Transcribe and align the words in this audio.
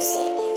Music. 0.00 0.49